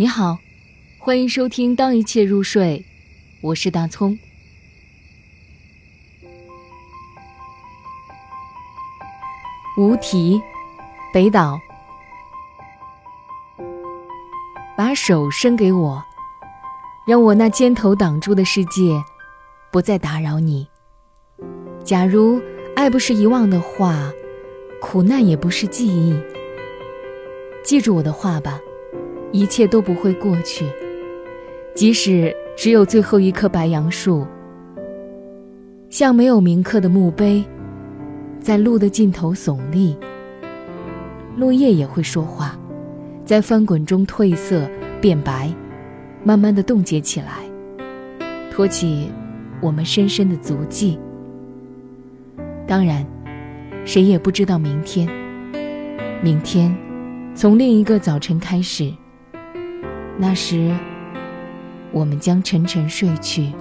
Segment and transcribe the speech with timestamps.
[0.00, 0.38] 你好，
[0.96, 2.84] 欢迎收听《当一切入睡》，
[3.40, 4.16] 我是大葱。
[9.76, 10.40] 无题，
[11.12, 11.60] 北岛。
[14.76, 16.00] 把手伸给我，
[17.04, 19.02] 让我那肩头挡住的世界
[19.72, 20.68] 不再打扰你。
[21.82, 22.40] 假如
[22.76, 24.12] 爱不是遗忘的话，
[24.80, 26.16] 苦难也不是记忆。
[27.64, 28.60] 记住我的话吧。
[29.32, 30.64] 一切都不会过去，
[31.74, 34.26] 即使只有最后一棵白杨树，
[35.90, 37.44] 像没有铭刻的墓碑，
[38.40, 39.96] 在路的尽头耸立。
[41.36, 42.58] 落叶也会说话，
[43.24, 44.68] 在翻滚中褪色
[45.00, 45.52] 变白，
[46.24, 47.44] 慢慢的冻结起来，
[48.50, 49.10] 托起
[49.60, 50.98] 我们深深的足迹。
[52.66, 53.06] 当然，
[53.84, 55.08] 谁也不知道明天。
[56.22, 56.76] 明天，
[57.34, 58.92] 从另一个早晨开始。
[60.20, 60.74] 那时，
[61.92, 63.52] 我们将沉沉睡去。